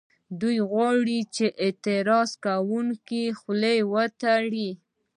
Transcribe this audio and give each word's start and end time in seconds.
دوی 0.41 0.57
غواړي 0.71 1.19
چې 1.35 1.45
د 1.51 1.55
اعتراض 1.63 2.29
کوونکو 2.45 3.19
خولې 3.39 3.77
وتړي 3.93 4.69